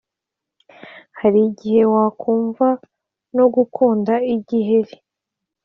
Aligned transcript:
Hari 1.19 1.39
igihe 1.49 1.81
wakumva 1.93 2.67
ko 3.35 3.43
gukanda 3.55 4.13
igiheri 4.35 4.95